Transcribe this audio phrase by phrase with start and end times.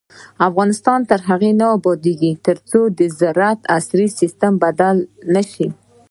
[0.47, 2.79] افغانستان تر هغو نه ابادیږي، ترڅو
[3.19, 4.95] زراعت په عصري سیستم بدل
[5.33, 5.67] نشي.